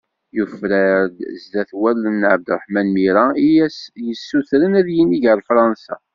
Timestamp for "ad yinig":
4.79-5.23